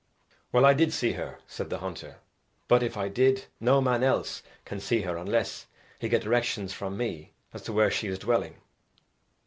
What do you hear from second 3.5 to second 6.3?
no man else can see her unless he get